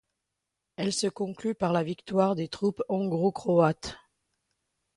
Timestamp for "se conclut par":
0.93-1.73